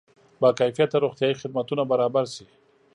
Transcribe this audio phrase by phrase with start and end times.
[0.39, 2.45] با کیفیته روغتیایي خدمتونه برابر شي.